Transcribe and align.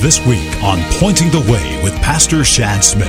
This 0.00 0.18
week 0.26 0.62
on 0.62 0.80
Pointing 0.92 1.28
the 1.28 1.40
Way 1.40 1.82
with 1.82 1.94
Pastor 1.96 2.42
Shad 2.42 2.82
Smith. 2.82 3.06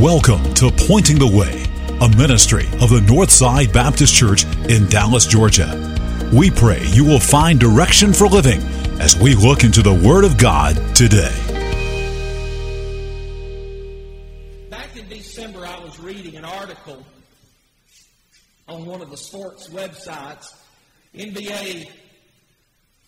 Welcome 0.00 0.54
to 0.54 0.70
Pointing 0.86 1.18
the 1.18 1.26
Way, 1.30 1.66
a 2.00 2.08
ministry 2.16 2.64
of 2.80 2.88
the 2.88 3.00
Northside 3.00 3.70
Baptist 3.70 4.14
Church 4.14 4.46
in 4.70 4.86
Dallas, 4.86 5.26
Georgia. 5.26 5.94
We 6.32 6.50
pray 6.50 6.86
you 6.86 7.04
will 7.04 7.20
find 7.20 7.60
direction 7.60 8.14
for 8.14 8.28
living 8.28 8.62
as 9.00 9.16
we 9.16 9.34
look 9.34 9.62
into 9.62 9.82
the 9.82 9.92
Word 9.92 10.24
of 10.24 10.38
God 10.38 10.76
today. 10.94 11.34
Back 14.70 14.96
in 14.96 15.08
December, 15.08 15.66
I 15.66 15.78
was 15.80 16.00
reading 16.00 16.36
an 16.36 16.44
article 16.44 17.04
on 18.66 18.86
one 18.86 19.02
of 19.02 19.10
the 19.10 19.16
sports 19.16 19.68
websites. 19.68 20.54
NBA 21.14 21.90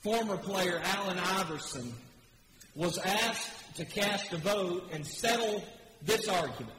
former 0.03 0.37
player 0.37 0.81
Allen 0.85 1.19
Iverson 1.19 1.93
was 2.75 2.99
asked 2.99 3.77
to 3.77 3.85
cast 3.85 4.33
a 4.33 4.37
vote 4.37 4.89
and 4.93 5.07
settle 5.07 5.65
this 6.03 6.29
argument. 6.29 6.77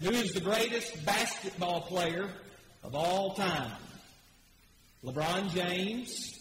Who 0.00 0.10
is 0.10 0.32
the 0.32 0.40
greatest 0.40 1.04
basketball 1.04 1.82
player 1.82 2.28
of 2.84 2.94
all 2.94 3.34
time? 3.34 3.72
LeBron 5.04 5.50
James 5.50 6.37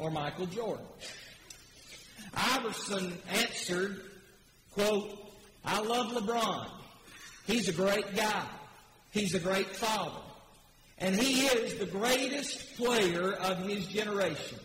or 0.00 0.10
Michael 0.10 0.46
Jordan? 0.46 0.86
Iverson 2.34 3.12
answered, 3.32 4.00
quote, 4.72 5.32
I 5.64 5.80
love 5.80 6.12
LeBron. 6.12 6.70
He's 7.46 7.68
a 7.68 7.72
great 7.72 8.16
guy. 8.16 8.46
He's 9.10 9.34
a 9.34 9.40
great 9.40 9.68
father. 9.68 10.20
And 10.98 11.14
he 11.14 11.46
is 11.46 11.76
the 11.76 11.86
greatest 11.86 12.76
player 12.76 13.32
of 13.32 13.58
his 13.66 13.86
generation. 13.86 14.58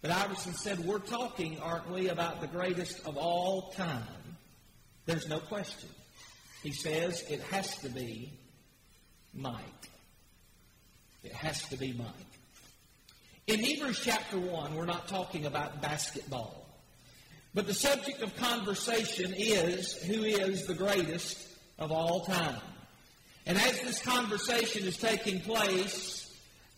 But 0.00 0.10
Iverson 0.12 0.54
said, 0.54 0.78
We're 0.80 1.00
talking, 1.00 1.58
aren't 1.60 1.90
we, 1.90 2.08
about 2.08 2.40
the 2.40 2.46
greatest 2.46 3.06
of 3.06 3.16
all 3.16 3.72
time? 3.72 4.02
There's 5.06 5.28
no 5.28 5.40
question. 5.40 5.88
He 6.62 6.72
says 6.72 7.24
it 7.28 7.40
has 7.50 7.76
to 7.78 7.88
be 7.88 8.30
Mike. 9.34 9.64
It 11.24 11.32
has 11.32 11.62
to 11.68 11.76
be 11.76 11.92
Mike. 11.92 12.06
In 13.48 13.60
Hebrews 13.60 14.02
chapter 14.04 14.38
1, 14.38 14.74
we're 14.74 14.84
not 14.84 15.08
talking 15.08 15.46
about 15.46 15.80
basketball. 15.80 16.66
But 17.54 17.66
the 17.66 17.72
subject 17.72 18.20
of 18.20 18.36
conversation 18.36 19.32
is 19.34 19.94
who 20.02 20.22
is 20.24 20.66
the 20.66 20.74
greatest 20.74 21.48
of 21.78 21.90
all 21.90 22.26
time. 22.26 22.60
And 23.46 23.56
as 23.56 23.80
this 23.80 24.02
conversation 24.02 24.86
is 24.86 24.98
taking 24.98 25.40
place, 25.40 26.30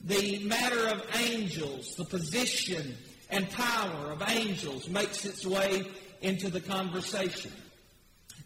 the 0.05 0.45
matter 0.45 0.87
of 0.87 1.05
angels, 1.17 1.97
the 1.97 2.05
position 2.05 2.95
and 3.31 3.51
power 3.51 4.13
of 4.13 4.23
angels 4.29 4.89
makes 4.89 5.25
its 5.25 5.45
way 5.45 5.85
into 6.23 6.51
the 6.51 6.61
conversation. 6.61 7.51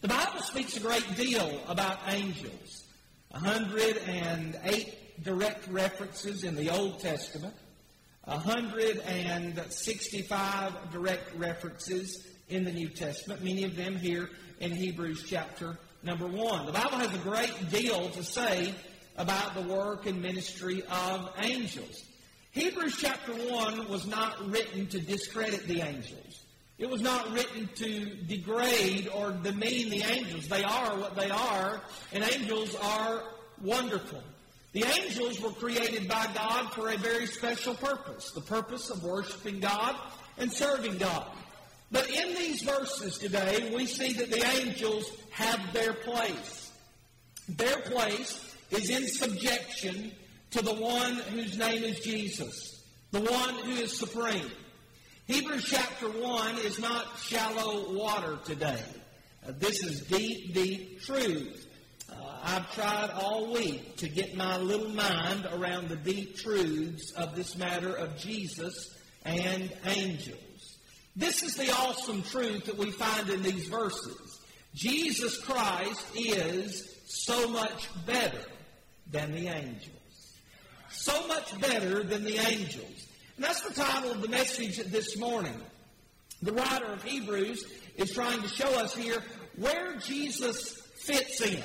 The 0.00 0.08
Bible 0.08 0.40
speaks 0.40 0.78
a 0.78 0.80
great 0.80 1.14
deal 1.14 1.60
about 1.68 1.98
angels. 2.08 2.84
108 3.32 5.22
direct 5.22 5.68
references 5.68 6.42
in 6.42 6.54
the 6.56 6.70
Old 6.70 7.00
Testament, 7.00 7.54
165 8.24 10.92
direct 10.92 11.36
references 11.36 12.26
in 12.48 12.64
the 12.64 12.72
New 12.72 12.88
Testament, 12.88 13.44
many 13.44 13.64
of 13.64 13.76
them 13.76 13.96
here 13.96 14.30
in 14.60 14.72
Hebrews 14.72 15.24
chapter 15.26 15.76
number 16.02 16.26
1. 16.26 16.64
The 16.66 16.72
Bible 16.72 16.96
has 16.98 17.14
a 17.14 17.18
great 17.18 17.70
deal 17.70 18.08
to 18.10 18.22
say 18.22 18.74
about 19.16 19.54
the 19.54 19.62
work 19.62 20.04
and 20.06 20.22
ministry 20.22 20.82
of 20.90 21.32
angels. 21.38 22.04
Hebrews 22.52 22.96
chapter 22.98 23.32
1 23.32 23.88
was 23.88 24.06
not 24.06 24.50
written 24.50 24.86
to 24.88 25.00
discredit 25.00 25.66
the 25.66 25.80
angels. 25.82 26.44
It 26.78 26.88
was 26.88 27.02
not 27.02 27.30
written 27.32 27.68
to 27.76 28.14
degrade 28.26 29.08
or 29.14 29.32
demean 29.32 29.90
the 29.90 30.02
angels. 30.02 30.48
They 30.48 30.64
are 30.64 30.96
what 30.96 31.14
they 31.14 31.30
are, 31.30 31.80
and 32.12 32.24
angels 32.24 32.74
are 32.76 33.22
wonderful. 33.60 34.22
The 34.74 34.84
angels 34.84 35.40
were 35.40 35.50
created 35.50 36.08
by 36.08 36.26
God 36.34 36.72
for 36.72 36.90
a 36.90 36.96
very 36.96 37.26
special 37.26 37.74
purpose 37.74 38.32
the 38.32 38.40
purpose 38.40 38.90
of 38.90 39.04
worshiping 39.04 39.60
God 39.60 39.96
and 40.36 40.52
serving 40.52 40.98
God. 40.98 41.26
But 41.92 42.10
in 42.10 42.34
these 42.34 42.62
verses 42.62 43.16
today, 43.18 43.72
we 43.74 43.86
see 43.86 44.14
that 44.14 44.30
the 44.30 44.44
angels 44.44 45.08
have 45.30 45.72
their 45.72 45.92
place. 45.92 46.72
Their 47.48 47.82
place 47.82 48.56
is 48.72 48.90
in 48.90 49.06
subjection 49.06 50.10
to 50.50 50.62
the 50.62 50.74
one 50.74 51.14
whose 51.14 51.56
name 51.56 51.84
is 51.84 52.00
Jesus, 52.00 52.84
the 53.12 53.20
one 53.20 53.54
who 53.54 53.72
is 53.72 53.96
supreme. 53.96 54.50
Hebrews 55.26 55.66
chapter 55.70 56.08
1 56.08 56.58
is 56.58 56.80
not 56.80 57.18
shallow 57.20 57.92
water 57.92 58.38
today. 58.44 58.82
Uh, 59.46 59.52
this 59.56 59.84
is 59.84 60.00
deep, 60.02 60.52
deep 60.52 61.00
truth. 61.02 61.68
I've 62.46 62.70
tried 62.74 63.10
all 63.10 63.54
week 63.54 63.96
to 63.96 64.08
get 64.08 64.36
my 64.36 64.58
little 64.58 64.90
mind 64.90 65.48
around 65.50 65.88
the 65.88 65.96
deep 65.96 66.36
truths 66.36 67.10
of 67.12 67.34
this 67.34 67.56
matter 67.56 67.94
of 67.94 68.18
Jesus 68.18 68.94
and 69.24 69.72
angels. 69.86 70.76
This 71.16 71.42
is 71.42 71.54
the 71.56 71.72
awesome 71.72 72.22
truth 72.22 72.66
that 72.66 72.76
we 72.76 72.90
find 72.90 73.30
in 73.30 73.42
these 73.42 73.66
verses. 73.68 74.40
Jesus 74.74 75.38
Christ 75.38 76.04
is 76.14 76.98
so 77.06 77.48
much 77.48 77.88
better 78.04 78.44
than 79.10 79.32
the 79.32 79.48
angels. 79.48 80.36
So 80.90 81.26
much 81.26 81.58
better 81.60 82.02
than 82.02 82.24
the 82.24 82.36
angels. 82.36 83.06
And 83.36 83.44
that's 83.46 83.62
the 83.62 83.72
title 83.72 84.10
of 84.10 84.20
the 84.20 84.28
message 84.28 84.76
this 84.76 85.16
morning. 85.16 85.58
The 86.42 86.52
writer 86.52 86.86
of 86.86 87.02
Hebrews 87.02 87.64
is 87.96 88.12
trying 88.12 88.42
to 88.42 88.48
show 88.48 88.78
us 88.78 88.94
here 88.94 89.22
where 89.56 89.96
Jesus 89.96 90.82
fits 90.96 91.40
in. 91.40 91.62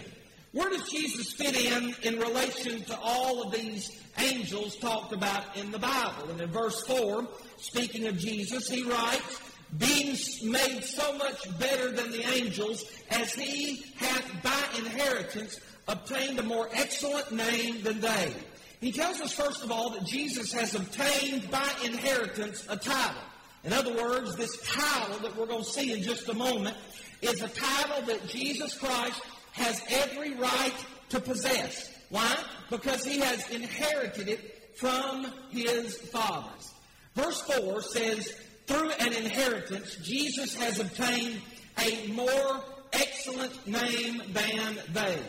Where 0.51 0.69
does 0.69 0.89
Jesus 0.89 1.31
fit 1.31 1.55
in 1.55 1.93
in 2.01 2.19
relation 2.19 2.83
to 2.85 2.97
all 2.99 3.43
of 3.43 3.53
these 3.53 4.01
angels 4.17 4.75
talked 4.77 5.13
about 5.13 5.55
in 5.55 5.71
the 5.71 5.77
Bible? 5.77 6.29
And 6.31 6.41
in 6.41 6.49
verse 6.49 6.81
4, 6.85 7.27
speaking 7.57 8.07
of 8.07 8.17
Jesus, 8.17 8.67
he 8.67 8.83
writes, 8.83 9.41
Being 9.77 10.17
made 10.43 10.83
so 10.83 11.17
much 11.17 11.59
better 11.59 11.91
than 11.91 12.09
the 12.09 12.27
angels, 12.33 12.83
as 13.11 13.33
he 13.33 13.85
hath 13.97 14.43
by 14.43 14.79
inheritance 14.79 15.59
obtained 15.87 16.39
a 16.39 16.43
more 16.43 16.67
excellent 16.73 17.31
name 17.31 17.83
than 17.83 17.99
they. 17.99 18.33
He 18.81 18.91
tells 18.91 19.19
us, 19.21 19.33
first 19.33 19.63
of 19.63 19.71
all, 19.71 19.91
that 19.91 20.05
Jesus 20.05 20.51
has 20.53 20.73
obtained 20.73 21.51
by 21.51 21.69
inheritance 21.83 22.65
a 22.69 22.77
title. 22.77 23.21
In 23.63 23.73
other 23.73 23.93
words, 23.93 24.35
this 24.35 24.57
title 24.61 25.19
that 25.19 25.35
we're 25.35 25.45
going 25.45 25.63
to 25.63 25.69
see 25.69 25.93
in 25.93 26.01
just 26.01 26.29
a 26.29 26.33
moment 26.33 26.77
is 27.21 27.41
a 27.41 27.49
title 27.49 28.01
that 28.03 28.25
Jesus 28.27 28.77
Christ 28.77 29.21
has 29.53 29.81
every 29.89 30.33
right 30.35 30.85
to 31.09 31.19
possess. 31.19 31.89
Why? 32.09 32.35
Because 32.69 33.03
he 33.05 33.19
has 33.19 33.49
inherited 33.49 34.27
it 34.27 34.75
from 34.75 35.31
his 35.49 35.97
fathers. 35.97 36.73
Verse 37.15 37.41
4 37.41 37.81
says, 37.81 38.33
through 38.67 38.91
an 38.91 39.13
inheritance, 39.13 39.95
Jesus 39.97 40.53
has 40.55 40.79
obtained 40.79 41.41
a 41.79 42.07
more 42.11 42.63
excellent 42.93 43.67
name 43.67 44.21
than 44.31 44.79
they. 44.93 45.19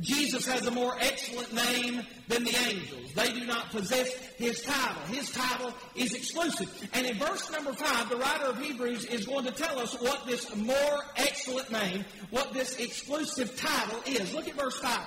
Jesus 0.00 0.46
has 0.46 0.66
a 0.66 0.70
more 0.70 0.94
excellent 1.00 1.52
name 1.52 2.02
than 2.28 2.44
the 2.44 2.56
angels. 2.68 3.12
They 3.14 3.32
do 3.32 3.46
not 3.46 3.70
possess 3.70 4.12
his 4.36 4.62
title. 4.62 5.02
His 5.10 5.30
title 5.30 5.72
is 5.94 6.14
exclusive. 6.14 6.88
And 6.92 7.06
in 7.06 7.16
verse 7.16 7.50
number 7.50 7.72
5, 7.72 8.08
the 8.10 8.16
writer 8.16 8.46
of 8.46 8.58
Hebrews 8.58 9.04
is 9.06 9.26
going 9.26 9.44
to 9.44 9.52
tell 9.52 9.78
us 9.78 9.94
what 10.00 10.26
this 10.26 10.54
more 10.56 11.04
excellent 11.16 11.70
name, 11.70 12.04
what 12.30 12.52
this 12.52 12.78
exclusive 12.78 13.56
title 13.56 14.00
is. 14.06 14.34
Look 14.34 14.48
at 14.48 14.54
verse 14.54 14.78
5. 14.80 15.00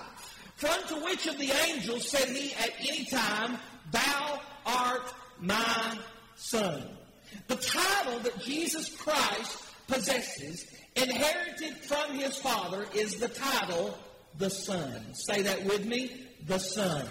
For 0.56 0.68
unto 0.68 1.06
which 1.06 1.28
of 1.28 1.38
the 1.38 1.52
angels 1.68 2.10
said 2.10 2.28
he 2.30 2.54
at 2.56 2.74
any 2.80 3.06
time, 3.06 3.58
Thou 3.92 4.42
art 4.66 5.14
my 5.40 5.98
son? 6.36 6.84
The 7.48 7.56
title 7.56 8.20
that 8.20 8.40
Jesus 8.40 8.96
Christ 8.96 9.64
possesses, 9.88 10.66
inherited 10.96 11.78
from 11.78 12.18
his 12.18 12.38
Father, 12.38 12.86
is 12.94 13.16
the 13.16 13.30
title 13.30 13.98
the 14.38 14.50
Son. 14.50 15.14
Say 15.14 15.42
that 15.42 15.64
with 15.66 15.86
me. 15.86 16.28
The 16.48 16.60
Son. 16.60 17.06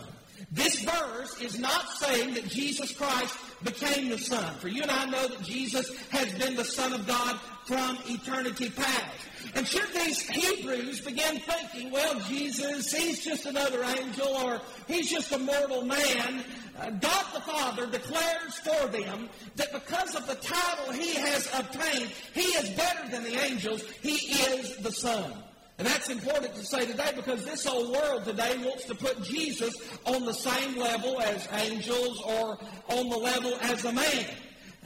This 0.50 0.81
verse 0.81 1.41
is 1.41 1.59
not 1.59 1.91
saying 1.99 2.35
that 2.35 2.49
Jesus 2.49 2.93
Christ 2.93 3.37
became 3.65 4.09
the 4.09 4.19
Son. 4.19 4.55
For 4.56 4.69
you 4.69 4.82
and 4.82 4.91
I 4.91 5.05
know 5.06 5.29
that 5.29 5.43
Jesus 5.43 5.94
has 6.09 6.32
been 6.35 6.55
the 6.55 6.65
Son 6.65 6.93
of 6.93 7.06
God 7.06 7.38
from 7.67 7.99
eternity 8.06 8.70
past. 8.70 9.29
And 9.55 9.67
should 9.67 9.93
these 9.93 10.20
Hebrews 10.29 11.00
begin 11.00 11.41
thinking, 11.41 11.91
well, 11.91 12.19
Jesus, 12.20 12.93
he's 12.93 13.25
just 13.25 13.47
another 13.47 13.82
angel 13.82 14.29
or 14.29 14.61
he's 14.87 15.11
just 15.11 15.32
a 15.32 15.38
mortal 15.38 15.85
man. 15.85 16.44
Uh, 16.79 16.91
God 16.91 17.25
the 17.35 17.41
Father 17.41 17.87
declares 17.87 18.55
for 18.62 18.88
them 18.88 19.29
that 19.56 19.73
because 19.73 20.14
of 20.14 20.26
the 20.26 20.37
title 20.37 20.93
he 20.93 21.14
has 21.14 21.49
obtained, 21.55 22.11
he 22.32 22.43
is 22.43 22.71
better 22.71 23.09
than 23.11 23.25
the 23.25 23.38
angels. 23.44 23.82
He 24.03 24.32
is 24.32 24.76
the 24.76 24.93
Son. 24.93 25.32
And 25.79 25.87
that's 25.87 26.11
important 26.11 26.55
to 26.57 26.65
say 26.65 26.87
today 26.87 27.13
because 27.15 27.45
this 27.45 27.65
whole 27.65 27.93
world 27.93 28.25
today 28.25 28.57
wants 28.65 28.85
to 28.87 28.97
put 28.97 29.23
Jesus 29.23 29.75
on 30.05 30.27
the 30.27 30.35
same 30.35 30.77
level 30.77 31.21
as 31.21 31.49
angels 31.53 32.21
or 32.21 32.59
on 32.89 33.09
the 33.09 33.17
level 33.17 33.57
as 33.63 33.85
a 33.85 33.93
man. 33.93 34.27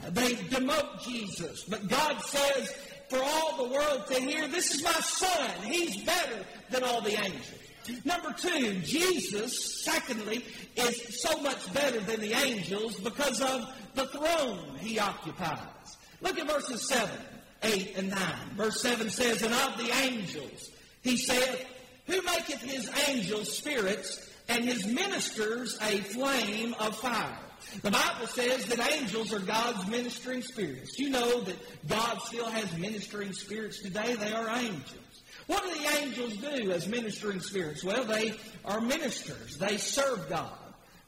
They 0.09 0.33
demote 0.33 1.03
Jesus. 1.03 1.63
But 1.63 1.87
God 1.87 2.21
says 2.21 2.75
for 3.09 3.19
all 3.21 3.57
the 3.57 3.73
world 3.73 4.05
to 4.07 4.21
hear, 4.21 4.47
this 4.47 4.73
is 4.75 4.83
my 4.83 4.91
son. 4.91 5.49
He's 5.63 6.03
better 6.03 6.45
than 6.69 6.83
all 6.83 7.01
the 7.01 7.19
angels. 7.19 7.59
Number 8.05 8.33
two, 8.33 8.73
Jesus, 8.81 9.83
secondly, 9.83 10.45
is 10.75 11.21
so 11.21 11.41
much 11.41 11.73
better 11.73 11.99
than 11.99 12.21
the 12.21 12.33
angels 12.33 12.99
because 12.99 13.41
of 13.41 13.67
the 13.93 14.07
throne 14.07 14.75
he 14.79 14.99
occupies. 14.99 15.57
Look 16.21 16.39
at 16.39 16.47
verses 16.47 16.87
7, 16.87 17.09
8, 17.63 17.97
and 17.97 18.09
9. 18.09 18.19
Verse 18.55 18.81
7 18.81 19.09
says, 19.09 19.41
And 19.41 19.53
of 19.53 19.77
the 19.77 19.91
angels, 19.95 20.71
he 21.03 21.17
saith, 21.17 21.65
Who 22.07 22.21
maketh 22.23 22.61
his 22.61 22.89
angels 23.07 23.55
spirits 23.55 24.29
and 24.49 24.63
his 24.63 24.85
ministers 24.87 25.77
a 25.81 25.97
flame 25.99 26.73
of 26.79 26.97
fire? 26.97 27.37
The 27.81 27.91
Bible 27.91 28.27
says 28.27 28.65
that 28.65 28.91
angels 28.91 29.33
are 29.33 29.39
God's 29.39 29.87
ministering 29.87 30.41
spirits. 30.41 30.99
You 30.99 31.09
know 31.09 31.41
that 31.41 31.55
God 31.87 32.21
still 32.21 32.45
has 32.45 32.77
ministering 32.77 33.33
spirits 33.33 33.81
today. 33.81 34.15
They 34.15 34.33
are 34.33 34.49
angels. 34.49 34.99
What 35.47 35.63
do 35.63 35.69
the 35.81 35.97
angels 36.01 36.37
do 36.37 36.71
as 36.71 36.87
ministering 36.87 37.39
spirits? 37.39 37.83
Well, 37.83 38.05
they 38.05 38.33
are 38.63 38.79
ministers. 38.79 39.57
They 39.57 39.77
serve 39.77 40.29
God. 40.29 40.57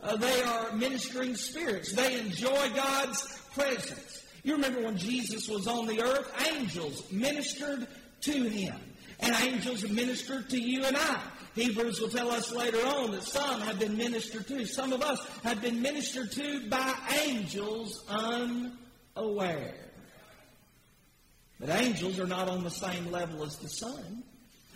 Uh, 0.01 0.17
they 0.17 0.41
are 0.43 0.71
ministering 0.73 1.35
spirits. 1.35 1.93
They 1.93 2.19
enjoy 2.19 2.69
God's 2.75 3.39
presence. 3.53 4.23
You 4.43 4.53
remember 4.53 4.81
when 4.81 4.97
Jesus 4.97 5.47
was 5.47 5.67
on 5.67 5.87
the 5.87 6.01
earth, 6.01 6.31
angels 6.53 7.11
ministered 7.11 7.87
to 8.21 8.31
him. 8.31 8.75
And 9.19 9.35
angels 9.41 9.87
minister 9.89 10.41
to 10.41 10.59
you 10.59 10.83
and 10.83 10.97
I. 10.97 11.19
Hebrews 11.55 12.01
will 12.01 12.09
tell 12.09 12.31
us 12.31 12.51
later 12.51 12.85
on 12.85 13.11
that 13.11 13.23
some 13.23 13.61
have 13.61 13.79
been 13.79 13.95
ministered 13.95 14.45
to. 14.47 14.65
Some 14.65 14.91
of 14.91 15.01
us 15.01 15.25
have 15.43 15.61
been 15.61 15.81
ministered 15.81 16.31
to 16.33 16.67
by 16.69 16.93
angels 17.25 18.03
unaware. 18.09 19.75
But 21.59 21.69
angels 21.69 22.19
are 22.19 22.27
not 22.27 22.49
on 22.49 22.63
the 22.63 22.69
same 22.69 23.09
level 23.09 23.43
as 23.43 23.55
the 23.57 23.69
Son 23.69 24.23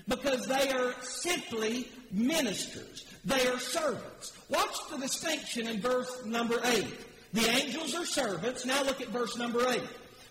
because 0.08 0.48
they 0.48 0.72
are 0.72 0.94
simply 1.02 1.90
ministers. 2.12 3.06
They 3.26 3.46
are 3.48 3.60
servants. 3.60 4.34
Watch 4.50 4.76
the 4.90 4.98
distinction 4.98 5.68
in 5.68 5.82
verse 5.82 6.26
number 6.26 6.60
8. 6.64 6.86
The 7.34 7.48
angels 7.48 7.94
are 7.94 8.06
servants. 8.06 8.66
Now 8.66 8.84
look 8.84 9.02
at 9.02 9.10
verse 9.10 9.38
number 9.38 9.68
8. 9.68 9.82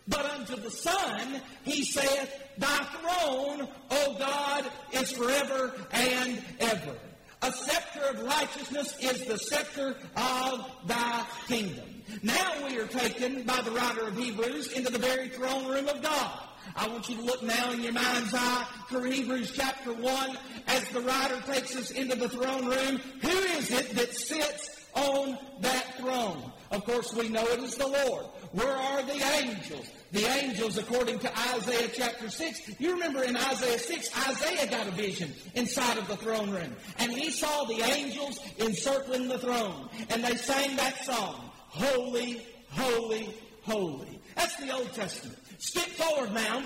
But 0.08 0.24
unto 0.24 0.56
the 0.56 0.70
Son 0.70 1.40
he 1.64 1.84
saith, 1.84 2.32
Thy 2.56 2.78
throne, 2.84 3.68
O 3.90 4.16
God, 4.18 4.64
is 4.92 5.12
forever 5.12 5.74
and 5.92 6.42
ever. 6.60 6.96
A 7.42 7.52
scepter 7.52 8.00
of 8.10 8.22
righteousness 8.24 8.96
is 9.00 9.24
the 9.26 9.38
scepter 9.38 9.96
of 10.16 10.70
thy 10.86 11.24
kingdom. 11.46 11.84
Now 12.22 12.66
we 12.66 12.78
are 12.78 12.86
taken 12.86 13.42
by 13.44 13.60
the 13.60 13.70
writer 13.70 14.08
of 14.08 14.16
Hebrews 14.16 14.72
into 14.72 14.90
the 14.90 14.98
very 14.98 15.28
throne 15.28 15.66
room 15.66 15.86
of 15.88 16.02
God. 16.02 16.38
I 16.74 16.88
want 16.88 17.08
you 17.08 17.16
to 17.16 17.22
look 17.22 17.42
now 17.42 17.70
in 17.72 17.82
your 17.82 17.92
mind's 17.92 18.34
eye 18.34 18.66
to 18.90 19.02
Hebrews 19.02 19.52
chapter 19.54 19.92
1 19.92 20.38
as 20.66 20.88
the 20.88 21.00
writer 21.00 21.40
takes 21.42 21.76
us 21.76 21.90
into 21.90 22.16
the 22.16 22.28
throne 22.28 22.66
room. 22.66 23.00
Who 23.22 23.28
is 23.28 23.70
it 23.70 23.90
that 23.90 24.14
sits 24.14 24.84
on 24.94 25.38
that 25.60 25.98
throne? 25.98 26.50
Of 26.70 26.84
course, 26.84 27.14
we 27.14 27.28
know 27.28 27.44
it 27.44 27.60
is 27.60 27.76
the 27.76 27.86
Lord. 27.86 28.26
Where 28.52 28.76
are 28.76 29.02
the 29.02 29.22
angels? 29.42 29.90
The 30.10 30.24
angels, 30.24 30.78
according 30.78 31.18
to 31.18 31.38
Isaiah 31.54 31.90
chapter 31.92 32.30
6, 32.30 32.80
you 32.80 32.92
remember 32.92 33.24
in 33.24 33.36
Isaiah 33.36 33.78
6, 33.78 34.28
Isaiah 34.28 34.70
got 34.70 34.86
a 34.86 34.90
vision 34.92 35.34
inside 35.54 35.98
of 35.98 36.08
the 36.08 36.16
throne 36.16 36.50
room. 36.50 36.74
And 36.98 37.12
he 37.12 37.30
saw 37.30 37.64
the 37.64 37.82
angels 37.82 38.40
encircling 38.58 39.28
the 39.28 39.38
throne. 39.38 39.90
And 40.08 40.24
they 40.24 40.36
sang 40.36 40.76
that 40.76 41.04
song, 41.04 41.50
Holy, 41.68 42.46
Holy, 42.70 43.34
Holy. 43.62 44.20
That's 44.34 44.56
the 44.56 44.74
Old 44.74 44.92
Testament. 44.94 45.38
Skip 45.58 45.88
forward 45.90 46.32
now 46.32 46.62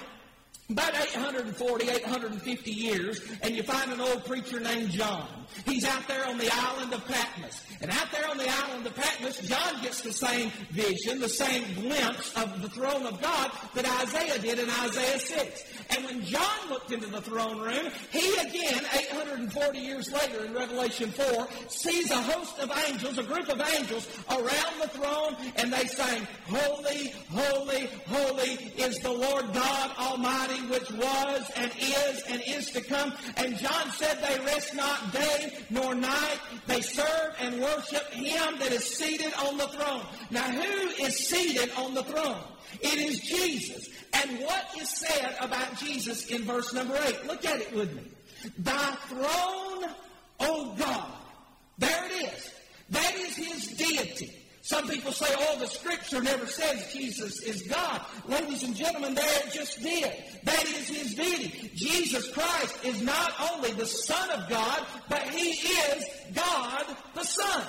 about 0.71 0.95
840, 0.95 1.91
850 1.91 2.71
years, 2.71 3.21
and 3.43 3.55
you 3.55 3.63
find 3.63 3.93
an 3.93 4.01
old 4.01 4.25
preacher 4.25 4.61
named 4.61 4.91
John. 4.91 5.29
He's 5.67 5.85
out 5.85 6.07
there 6.09 6.27
on 6.27 6.39
the 6.39 6.51
island 6.53 6.93
of 6.95 7.07
Patmos. 7.07 7.63
And 7.81 7.91
out 7.91 8.11
there 8.13 8.29
on 8.29 8.39
the 8.39 8.49
island 8.49 8.87
of 8.87 8.95
Patmos, 8.95 9.41
John 9.41 9.83
gets 9.83 10.01
the 10.01 10.13
same 10.13 10.51
vision, 10.71 11.21
the 11.21 11.29
same 11.29 11.65
glimpse 11.75 12.35
of 12.37 12.63
the 12.63 12.69
throne 12.69 13.07
of 13.07 13.21
God 13.21 13.51
that 13.75 13.85
Isaiah 14.03 14.39
did 14.39 14.59
in 14.59 14.71
Isaiah 14.71 15.19
6. 15.19 15.65
And 15.91 16.05
when 16.05 16.25
John 16.25 16.69
looked 16.71 16.93
into 16.93 17.09
the 17.09 17.21
throne 17.21 17.61
room, 17.61 17.91
he 18.11 18.35
again, 18.37 18.83
840 18.95 19.79
years 19.79 20.13
later 20.13 20.45
in 20.45 20.55
Revelation 20.55 21.11
4, 21.11 21.49
sees 21.69 22.11
a 22.11 22.23
host 22.23 22.59
of 22.59 22.73
angels, 22.89 23.19
a 23.19 23.23
group 23.23 23.49
of 23.49 23.61
angels 23.61 24.09
around 24.31 24.81
the 24.81 24.89
throne, 24.89 25.37
and 25.57 25.73
they 25.73 25.87
sang, 25.87 26.27
Holy, 26.47 27.13
holy, 27.31 27.89
holy 28.09 28.53
is 28.77 28.99
the 29.01 29.13
Lord 29.13 29.53
God 29.53 29.91
Almighty, 29.99 30.52
which 30.69 30.91
was 30.93 31.51
and 31.57 31.71
is 31.79 32.23
and 32.29 32.43
is 32.47 32.71
to 32.71 32.81
come. 32.81 33.13
And 33.37 33.57
John 33.57 33.91
said 33.93 34.19
they 34.23 34.45
rest 34.45 34.75
not 34.75 35.13
day 35.13 35.59
nor 35.71 35.95
night. 35.95 36.39
They 36.67 36.81
serve 36.81 37.35
and 37.41 37.61
worship 37.61 38.11
him 38.13 38.59
that 38.59 38.73
is 38.73 38.85
seated 38.85 39.33
on 39.47 39.57
the 39.57 39.69
throne. 39.69 40.03
Now 40.31 40.51
who 40.51 40.89
is 41.05 41.29
seated 41.29 41.71
on 41.77 41.95
the 41.95 42.05
throne? 42.05 42.43
It 42.81 42.99
is 42.99 43.21
Jesus. 43.21 43.89
And 44.15 44.41
what 44.41 44.67
is 44.79 44.89
said 44.89 45.37
about 45.41 45.77
Jesus 45.79 46.27
in 46.27 46.43
verse 46.43 46.73
number 46.73 46.99
8? 47.03 47.27
Look 47.27 47.45
at 47.45 47.61
it 47.61 47.75
with 47.75 47.95
me. 47.95 48.03
Thy 48.59 48.95
throne, 49.09 49.91
O 50.41 50.75
God. 50.79 51.13
There 51.79 52.07
it 52.07 52.33
is. 52.33 52.51
That 52.91 53.15
is 53.15 53.37
his 53.37 53.67
deity. 53.77 54.37
Some 54.73 54.89
people 54.89 55.13
say, 55.13 55.27
oh, 55.39 55.59
the 55.59 55.67
scripture 55.67 56.23
never 56.23 56.47
says 56.47 56.91
Jesus 56.95 57.43
is 57.43 57.61
God. 57.61 58.01
Ladies 58.27 58.63
and 58.63 58.75
gentlemen, 58.75 59.15
there 59.15 59.47
it 59.47 59.53
just 59.53 59.83
did. 59.83 60.11
That 60.45 60.65
is 60.65 60.89
his 60.89 61.15
deity. 61.15 61.71
Jesus 61.75 62.33
Christ 62.33 62.83
is 62.83 63.03
not 63.03 63.35
only 63.53 63.73
the 63.73 63.85
Son 63.85 64.31
of 64.31 64.49
God, 64.49 64.87
but 65.11 65.29
he 65.29 65.51
is 65.51 66.05
God 66.33 66.87
the 67.15 67.23
Son. 67.23 67.63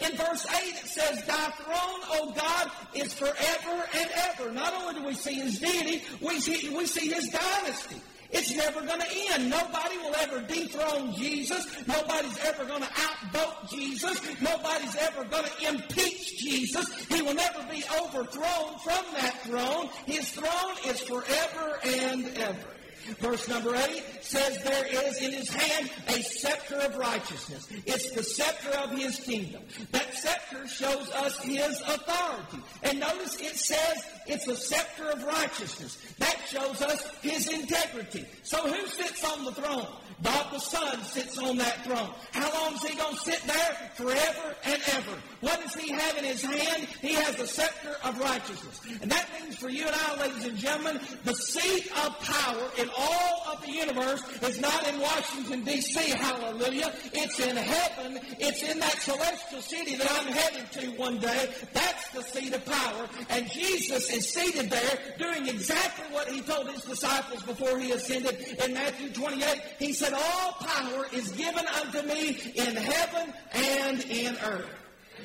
In 0.00 0.16
verse 0.16 0.44
8 0.46 0.74
it 0.82 0.86
says, 0.88 1.24
Thy 1.26 1.50
throne, 1.62 2.00
O 2.10 2.32
God, 2.36 2.72
is 2.92 3.14
forever 3.14 3.88
and 3.94 4.10
ever. 4.30 4.50
Not 4.50 4.74
only 4.74 5.00
do 5.00 5.06
we 5.06 5.14
see 5.14 5.34
his 5.34 5.60
deity, 5.60 6.02
we 6.20 6.40
see, 6.40 6.70
we 6.70 6.86
see 6.86 7.06
his 7.08 7.28
dynasty. 7.28 8.00
It's 8.32 8.54
never 8.54 8.80
going 8.80 9.00
to 9.00 9.06
end. 9.32 9.50
Nobody 9.50 9.98
will 9.98 10.14
ever 10.16 10.40
dethrone 10.40 11.14
Jesus. 11.14 11.66
Nobody's 11.86 12.38
ever 12.44 12.64
going 12.64 12.82
to 12.82 12.88
outvote 12.88 13.70
Jesus. 13.70 14.20
Nobody's 14.40 14.96
ever 14.96 15.24
going 15.24 15.44
to 15.44 15.68
impeach 15.68 16.38
Jesus. 16.38 16.88
He 17.06 17.22
will 17.22 17.34
never 17.34 17.62
be 17.70 17.82
overthrown 18.00 18.78
from 18.78 19.04
that 19.14 19.40
throne. 19.42 19.88
His 20.06 20.30
throne 20.30 20.76
is 20.86 21.00
forever 21.00 21.78
and 21.84 22.26
ever. 22.38 22.79
Verse 23.18 23.48
number 23.48 23.74
8 23.74 24.02
says 24.20 24.62
there 24.62 24.86
is 24.86 25.22
in 25.22 25.32
his 25.32 25.48
hand 25.48 25.90
a 26.08 26.22
scepter 26.22 26.76
of 26.76 26.96
righteousness. 26.96 27.68
It's 27.86 28.10
the 28.12 28.22
scepter 28.22 28.70
of 28.78 28.90
his 28.90 29.18
kingdom. 29.18 29.62
That 29.90 30.14
scepter 30.14 30.66
shows 30.68 31.10
us 31.10 31.38
his 31.42 31.80
authority. 31.80 32.58
And 32.82 33.00
notice 33.00 33.40
it 33.40 33.56
says 33.56 34.04
it's 34.26 34.46
a 34.48 34.56
scepter 34.56 35.10
of 35.10 35.24
righteousness. 35.24 35.98
That 36.18 36.36
shows 36.48 36.82
us 36.82 37.06
his 37.22 37.48
integrity. 37.48 38.26
So 38.42 38.58
who 38.58 38.86
sits 38.88 39.24
on 39.24 39.44
the 39.44 39.52
throne? 39.52 39.86
God 40.22 40.52
the 40.52 40.58
Son 40.58 41.02
sits 41.02 41.38
on 41.38 41.56
that 41.58 41.84
throne. 41.84 42.10
How 42.32 42.52
long 42.52 42.74
is 42.74 42.82
he 42.82 42.96
going 42.96 43.14
to 43.14 43.20
sit 43.20 43.40
there? 43.46 43.90
Forever 43.94 44.54
and 44.64 44.80
ever. 44.92 45.16
What 45.40 45.62
does 45.62 45.74
he 45.74 45.90
have 45.92 46.16
in 46.18 46.24
his 46.24 46.42
hand? 46.42 46.86
He 47.00 47.14
has 47.14 47.36
the 47.36 47.46
scepter 47.46 47.96
of 48.04 48.18
righteousness. 48.20 48.80
And 49.00 49.10
that 49.10 49.28
means 49.40 49.56
for 49.56 49.70
you 49.70 49.86
and 49.86 49.94
I, 49.94 50.20
ladies 50.22 50.46
and 50.46 50.56
gentlemen, 50.56 51.00
the 51.24 51.34
seat 51.34 51.90
of 52.04 52.18
power 52.20 52.70
in 52.78 52.90
all 52.96 53.42
of 53.52 53.62
the 53.62 53.72
universe 53.72 54.22
is 54.42 54.60
not 54.60 54.86
in 54.88 55.00
Washington, 55.00 55.64
D.C., 55.64 56.10
hallelujah. 56.10 56.92
It's 57.12 57.40
in 57.40 57.56
heaven. 57.56 58.20
It's 58.38 58.62
in 58.62 58.78
that 58.80 59.00
celestial 59.00 59.62
city 59.62 59.96
that 59.96 60.10
I'm 60.10 60.32
headed 60.32 60.72
to 60.72 60.86
one 61.00 61.18
day. 61.18 61.50
That's 61.72 62.08
the 62.10 62.22
seat 62.22 62.54
of 62.54 62.64
power. 62.66 63.08
And 63.30 63.50
Jesus 63.50 64.12
is 64.12 64.28
seated 64.28 64.70
there 64.70 64.98
doing 65.18 65.48
exactly 65.48 66.04
what 66.12 66.28
he 66.28 66.40
told 66.42 66.68
his 66.70 66.82
disciples 66.82 67.42
before 67.42 67.78
he 67.78 67.92
ascended 67.92 68.36
in 68.64 68.74
Matthew 68.74 69.10
28. 69.10 69.62
He 69.78 69.92
said, 69.92 70.09
All 70.12 70.52
power 70.52 71.06
is 71.12 71.30
given 71.32 71.64
unto 71.66 72.02
me 72.02 72.38
in 72.54 72.76
heaven 72.76 73.32
and 73.52 74.00
in 74.04 74.36
earth. 74.44 74.70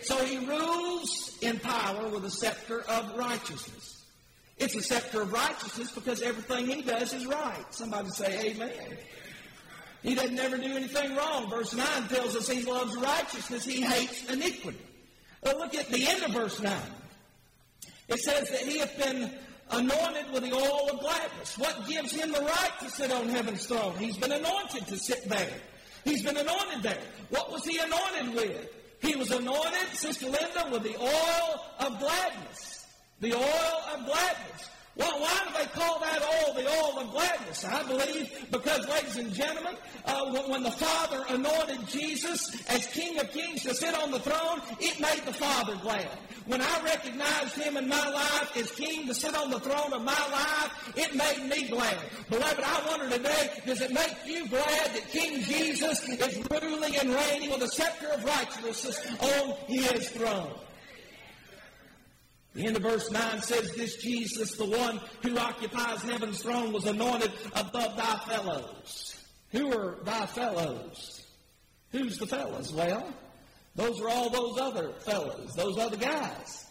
So 0.02 0.24
he 0.26 0.46
rules 0.46 1.38
in 1.42 1.60
power 1.60 2.08
with 2.10 2.26
a 2.26 2.32
scepter 2.32 2.82
of 2.82 3.18
righteousness. 3.18 4.04
It's 4.58 4.76
a 4.76 4.82
scepter 4.82 5.22
of 5.22 5.34
righteousness 5.34 5.92
because 5.92 6.22
everything 6.22 6.68
he 6.68 6.82
does 6.82 7.14
is 7.14 7.26
right. 7.26 7.66
Somebody 7.72 8.10
say 8.10 8.52
amen. 8.52 8.98
He 10.02 10.16
doesn't 10.16 10.40
ever 10.40 10.58
do 10.58 10.76
anything 10.76 11.16
wrong. 11.16 11.50
Verse 11.50 11.74
9 11.74 11.86
tells 12.08 12.36
us 12.36 12.48
he 12.48 12.64
loves 12.64 12.96
righteousness. 12.96 13.66
He 13.66 13.82
hates 13.82 14.30
iniquity. 14.30 14.78
But 15.42 15.58
look 15.58 15.76
at 15.76 15.90
the 15.90 16.08
end 16.08 16.24
of 16.24 16.32
verse 16.32 16.62
9. 16.62 16.74
It 18.08 18.20
says 18.20 18.50
that 18.50 18.62
he 18.62 18.80
hath 18.80 18.98
been 18.98 19.32
anointed 19.72 20.32
with 20.32 20.44
the 20.44 20.54
oil 20.54 20.90
of 20.92 21.00
gladness. 21.00 21.58
What 21.58 21.88
gives 21.88 22.12
him 22.12 22.32
the 22.32 22.42
right 22.42 22.72
to 22.80 22.90
sit 22.90 23.12
on 23.12 23.30
heaven's 23.30 23.66
throne? 23.66 23.96
He's 23.98 24.18
been 24.18 24.32
anointed 24.32 24.88
to 24.88 24.98
sit 24.98 25.28
there. 25.28 25.54
He's 26.04 26.24
been 26.24 26.38
anointed 26.38 26.84
there. 26.84 27.00
What 27.30 27.52
was 27.52 27.66
he 27.66 27.80
anointed 27.80 28.36
with? 28.36 28.70
He 29.02 29.16
was 29.16 29.32
anointed, 29.32 29.90
Sister 29.94 30.26
Linda, 30.26 30.70
with 30.72 30.84
the 30.84 30.98
oil 31.00 31.62
of 31.80 32.00
gladness. 32.00 32.86
The 33.22 33.34
oil 33.34 33.82
of 33.94 34.06
gladness. 34.06 34.70
Well, 34.98 35.20
why 35.20 35.42
do 35.46 35.58
they 35.58 35.70
call 35.72 36.00
that 36.00 36.22
oil 36.22 36.54
the 36.54 36.70
oil 36.70 37.00
of 37.00 37.12
gladness? 37.12 37.66
I 37.66 37.84
believe 37.84 38.48
because, 38.50 38.88
ladies 38.88 39.18
and 39.18 39.34
gentlemen, 39.34 39.76
uh, 40.06 40.32
when, 40.32 40.50
when, 40.50 40.64
the 40.64 40.72
Father 40.72 41.26
anointed 41.30 41.86
Jesus 41.88 42.64
as 42.70 42.86
King 42.88 43.20
of 43.20 43.30
Kings 43.32 43.64
to 43.64 43.76
sit 43.76 43.94
on 43.94 44.12
the 44.12 44.20
throne, 44.20 44.62
it 44.80 45.00
made 45.02 45.26
the 45.26 45.34
Father 45.34 45.76
glad. 45.82 46.08
When 46.48 46.62
I 46.62 46.82
recognized 46.84 47.56
Him 47.56 47.76
in 47.76 47.88
my 47.88 48.10
life 48.10 48.56
as 48.56 48.72
King 48.72 49.08
to 49.08 49.16
sit 49.16 49.36
on 49.36 49.50
the 49.50 49.60
throne 49.60 49.94
of 49.94 50.04
my 50.04 50.12
life, 50.32 50.94
it 50.96 51.16
made 51.16 51.50
me 51.50 51.68
glad. 51.68 51.98
Beloved, 52.30 52.64
I 52.64 52.88
wonder 52.88 53.18
today, 53.18 53.52
does 53.66 53.82
it 53.82 53.92
make 53.92 54.16
you 54.26 54.48
glad 54.48 54.94
that 54.94 55.10
King 55.10 55.42
Jesus 55.42 56.08
is 56.08 56.46
ruling 56.52 56.96
and 56.98 57.10
reigning 57.16 57.50
with 57.50 57.64
a 57.64 57.68
scepter 57.68 58.08
of 58.10 58.24
righteousness 58.24 59.06
on 59.20 59.56
His 59.68 60.10
throne? 60.10 60.54
The 62.54 62.68
end 62.68 62.78
of 62.78 62.84
verse 62.84 63.12
9 63.12 63.42
says, 63.42 63.74
This 63.74 63.98
Jesus, 63.98 64.52
the 64.52 64.66
one 64.66 65.02
who 65.24 65.38
occupies 65.38 66.02
heaven's 66.04 66.42
throne, 66.42 66.72
was 66.72 66.86
anointed 66.86 67.32
above 67.54 67.98
thy 67.98 68.18
fellows. 68.28 69.18
Who 69.52 69.74
are 69.74 69.98
thy 70.04 70.26
fellows? 70.28 71.26
Who's 71.92 72.18
the 72.18 72.28
fellows? 72.28 72.72
Well, 72.72 73.14
those 73.76 74.00
are 74.02 74.10
all 74.10 74.30
those 74.30 74.60
other 74.60 74.94
fellows, 75.00 75.54
those 75.56 75.78
other 75.78 75.98
guys. 75.98 76.66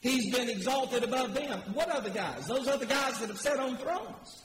He's 0.00 0.34
been 0.34 0.48
exalted 0.48 1.04
above 1.04 1.32
them. 1.34 1.60
What 1.74 1.88
other 1.88 2.10
guys? 2.10 2.46
Those 2.48 2.66
other 2.66 2.86
guys 2.86 3.20
that 3.20 3.28
have 3.28 3.38
sat 3.38 3.60
on 3.60 3.76
thrones. 3.76 4.42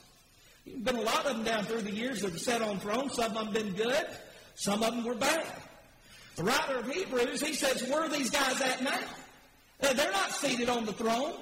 There's 0.64 0.80
been 0.82 0.96
a 0.96 1.02
lot 1.02 1.26
of 1.26 1.36
them 1.36 1.44
down 1.44 1.64
through 1.64 1.82
the 1.82 1.90
years 1.90 2.20
that 2.20 2.30
have 2.30 2.40
sat 2.40 2.62
on 2.62 2.78
thrones. 2.78 3.14
Some 3.14 3.36
of 3.36 3.52
them 3.52 3.52
been 3.52 3.74
good, 3.74 4.06
some 4.54 4.82
of 4.82 4.94
them 4.94 5.04
were 5.04 5.14
bad. 5.14 5.46
The 6.36 6.44
writer 6.44 6.78
of 6.78 6.88
Hebrews, 6.88 7.40
he 7.40 7.52
says, 7.52 7.82
where 7.88 8.02
are 8.02 8.08
these 8.08 8.30
guys 8.30 8.60
at 8.60 8.82
now? 8.82 9.00
They're 9.80 10.12
not 10.12 10.30
seated 10.30 10.68
on 10.68 10.84
the 10.84 10.92
throne. 10.92 11.34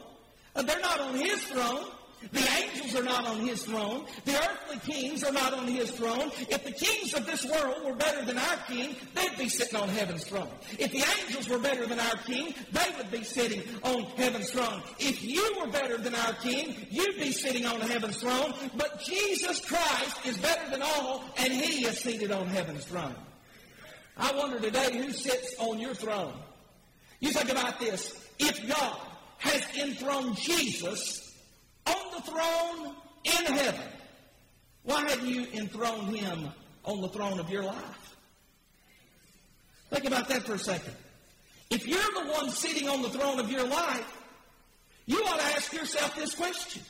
Uh, 0.54 0.62
they're 0.62 0.80
not 0.80 1.00
on 1.00 1.14
his 1.14 1.42
throne. 1.44 1.84
The 2.32 2.48
angels 2.58 2.96
are 2.96 3.02
not 3.02 3.26
on 3.26 3.40
his 3.40 3.62
throne. 3.62 4.04
The 4.24 4.34
earthly 4.34 4.92
kings 4.92 5.22
are 5.22 5.32
not 5.32 5.54
on 5.54 5.68
his 5.68 5.90
throne. 5.90 6.30
If 6.48 6.64
the 6.64 6.72
kings 6.72 7.14
of 7.14 7.26
this 7.26 7.44
world 7.44 7.84
were 7.84 7.94
better 7.94 8.24
than 8.24 8.38
our 8.38 8.56
king, 8.68 8.96
they'd 9.14 9.38
be 9.38 9.48
sitting 9.48 9.78
on 9.78 9.88
heaven's 9.88 10.24
throne. 10.24 10.48
If 10.78 10.92
the 10.92 11.04
angels 11.20 11.48
were 11.48 11.58
better 11.58 11.86
than 11.86 12.00
our 12.00 12.16
king, 12.24 12.54
they 12.72 12.94
would 12.96 13.10
be 13.10 13.22
sitting 13.22 13.62
on 13.82 14.04
heaven's 14.16 14.50
throne. 14.50 14.82
If 14.98 15.22
you 15.22 15.56
were 15.60 15.68
better 15.68 15.98
than 15.98 16.14
our 16.14 16.32
king, 16.34 16.74
you'd 16.90 17.16
be 17.16 17.32
sitting 17.32 17.66
on 17.66 17.80
heaven's 17.80 18.16
throne. 18.16 18.54
But 18.76 19.00
Jesus 19.00 19.60
Christ 19.64 20.26
is 20.26 20.38
better 20.38 20.70
than 20.70 20.82
all, 20.82 21.24
and 21.38 21.52
he 21.52 21.86
is 21.86 21.98
seated 21.98 22.32
on 22.32 22.46
heaven's 22.46 22.84
throne. 22.84 23.14
I 24.16 24.32
wonder 24.34 24.58
today 24.58 24.96
who 24.96 25.12
sits 25.12 25.54
on 25.58 25.78
your 25.78 25.94
throne. 25.94 26.32
You 27.20 27.30
think 27.30 27.50
about 27.50 27.78
this. 27.78 28.26
If 28.38 28.66
God 28.66 28.98
has 29.38 29.62
enthroned 29.76 30.36
Jesus 30.36 31.25
on 31.86 32.14
the 32.14 32.22
throne 32.22 32.94
in 33.24 33.54
heaven, 33.54 33.88
why 34.82 35.08
haven't 35.08 35.28
you 35.28 35.46
enthroned 35.52 36.16
him 36.16 36.48
on 36.84 37.00
the 37.00 37.08
throne 37.08 37.40
of 37.40 37.50
your 37.50 37.64
life? 37.64 38.16
Think 39.90 40.04
about 40.04 40.28
that 40.28 40.42
for 40.42 40.54
a 40.54 40.58
second. 40.58 40.94
If 41.70 41.86
you're 41.86 41.98
the 41.98 42.30
one 42.32 42.50
sitting 42.50 42.88
on 42.88 43.02
the 43.02 43.08
throne 43.08 43.40
of 43.40 43.50
your 43.50 43.66
life, 43.66 44.22
you 45.06 45.18
ought 45.18 45.38
to 45.38 45.46
ask 45.46 45.72
yourself 45.72 46.14
this 46.16 46.34
question. 46.34 46.82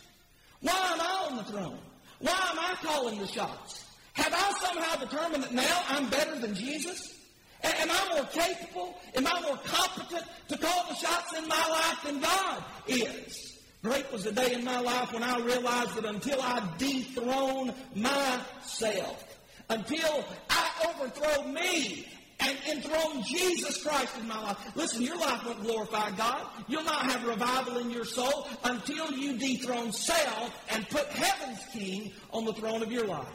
Why 0.61 0.73
am 0.73 1.01
I 1.01 1.29
on 1.31 1.37
the 1.37 1.45
throne? 1.45 1.79
Why 2.21 2.33
am 2.51 2.59
I 2.59 2.75
calling 2.83 3.19
the 3.19 3.27
shots? 3.27 3.85
Have 4.15 4.33
I 4.33 4.53
somehow 4.63 4.97
determined 4.97 5.45
that 5.45 5.53
now 5.53 5.83
I'm 5.89 6.09
better 6.09 6.39
than 6.39 6.55
Jesus? 6.55 7.15
Am 7.63 7.89
I 7.91 8.15
more 8.15 8.25
capable? 8.27 8.99
Am 9.15 9.27
I 9.27 9.41
more 9.43 9.59
competent 9.65 10.25
to 10.49 10.59
call 10.59 10.87
the 10.89 10.95
shots 10.95 11.37
in 11.37 11.47
my 11.49 11.69
life 11.69 12.03
than 12.05 12.21
God 12.21 12.65
is? 12.87 13.56
Great 13.87 14.11
was 14.11 14.25
the 14.25 14.33
day 14.33 14.53
in 14.53 14.65
my 14.65 14.81
life 14.81 15.13
when 15.13 15.23
I 15.23 15.39
realized 15.39 15.95
that 15.95 16.05
until 16.05 16.43
I 16.43 16.61
dethrone 16.77 17.73
myself, 17.95 19.39
until 19.71 20.25
I 20.51 20.71
overthrow 20.89 21.47
me 21.47 22.09
and 22.41 22.59
enthrone 22.69 23.23
Jesus 23.23 23.81
Christ 23.85 24.13
in 24.19 24.27
my 24.27 24.43
life. 24.43 24.59
Listen, 24.75 25.03
your 25.03 25.17
life 25.17 25.47
won't 25.47 25.63
glorify 25.63 26.11
God. 26.17 26.49
You'll 26.67 26.83
not 26.83 27.09
have 27.13 27.25
revival 27.25 27.79
in 27.79 27.93
your 27.93 28.05
soul 28.05 28.49
until 28.65 29.13
you 29.13 29.39
dethrone 29.39 29.93
self 29.93 30.53
and 30.71 30.89
put 30.89 31.07
heaven's 31.07 31.65
king 31.73 32.11
on 32.33 32.45
the 32.45 32.55
throne 32.55 32.83
of 32.83 32.91
your 32.91 33.07
life. 33.07 33.29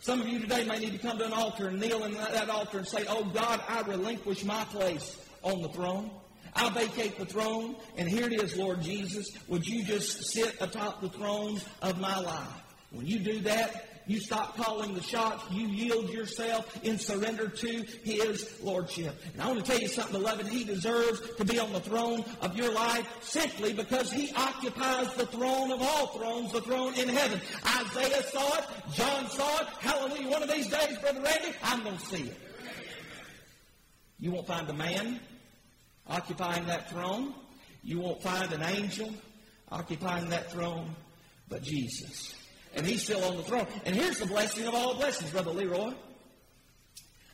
Some 0.00 0.20
of 0.20 0.26
you 0.26 0.40
today 0.40 0.64
may 0.64 0.80
need 0.80 0.90
to 0.90 0.98
come 0.98 1.18
to 1.18 1.24
an 1.26 1.32
altar 1.32 1.68
and 1.68 1.80
kneel 1.80 2.02
in 2.02 2.14
that 2.14 2.50
altar 2.50 2.78
and 2.78 2.88
say, 2.88 3.04
Oh 3.08 3.22
God, 3.32 3.62
I 3.68 3.82
relinquish 3.82 4.44
my 4.44 4.64
place 4.64 5.16
on 5.44 5.62
the 5.62 5.68
throne. 5.68 6.10
I 6.56 6.70
vacate 6.70 7.18
the 7.18 7.26
throne, 7.26 7.76
and 7.96 8.08
here 8.08 8.26
it 8.26 8.32
is, 8.32 8.56
Lord 8.56 8.80
Jesus. 8.80 9.30
Would 9.48 9.66
you 9.66 9.84
just 9.84 10.24
sit 10.24 10.56
atop 10.60 11.00
the 11.00 11.08
throne 11.08 11.60
of 11.82 12.00
my 12.00 12.18
life? 12.18 12.62
When 12.90 13.06
you 13.06 13.18
do 13.18 13.40
that, 13.40 13.86
you 14.06 14.20
stop 14.20 14.56
calling 14.56 14.94
the 14.94 15.02
shots. 15.02 15.42
You 15.50 15.66
yield 15.66 16.10
yourself 16.10 16.78
in 16.84 16.98
surrender 16.98 17.48
to 17.48 17.84
His 18.02 18.62
Lordship. 18.62 19.14
And 19.32 19.42
I 19.42 19.46
want 19.48 19.64
to 19.64 19.70
tell 19.70 19.80
you 19.80 19.88
something, 19.88 20.12
beloved. 20.20 20.46
He 20.46 20.62
deserves 20.62 21.20
to 21.36 21.44
be 21.44 21.58
on 21.58 21.72
the 21.72 21.80
throne 21.80 22.24
of 22.42 22.56
your 22.56 22.70
life 22.72 23.08
simply 23.22 23.72
because 23.72 24.12
He 24.12 24.32
occupies 24.34 25.12
the 25.14 25.26
throne 25.26 25.72
of 25.72 25.80
all 25.80 26.08
thrones, 26.08 26.52
the 26.52 26.60
throne 26.60 26.94
in 26.94 27.08
heaven. 27.08 27.40
Isaiah 27.80 28.22
saw 28.24 28.58
it. 28.58 28.64
John 28.92 29.26
saw 29.28 29.60
it. 29.60 29.66
Hallelujah. 29.80 30.28
One 30.28 30.42
of 30.42 30.50
these 30.50 30.68
days, 30.68 30.98
Brother 30.98 31.22
Randy, 31.22 31.56
I'm 31.62 31.82
going 31.82 31.96
to 31.96 32.06
see 32.06 32.24
it. 32.24 32.36
You 34.20 34.32
won't 34.32 34.46
find 34.46 34.68
a 34.68 34.74
man 34.74 35.18
occupying 36.08 36.66
that 36.66 36.90
throne. 36.90 37.34
You 37.82 38.00
won't 38.00 38.22
find 38.22 38.52
an 38.52 38.62
angel 38.62 39.12
occupying 39.70 40.28
that 40.30 40.50
throne, 40.50 40.94
but 41.48 41.62
Jesus 41.62 42.34
and 42.76 42.86
he's 42.86 43.02
still 43.02 43.22
on 43.24 43.36
the 43.36 43.42
throne. 43.42 43.66
And 43.84 43.94
here's 43.94 44.18
the 44.18 44.26
blessing 44.26 44.66
of 44.66 44.74
all 44.74 44.94
blessings, 44.94 45.30
Brother 45.30 45.50
Leroy. 45.50 45.92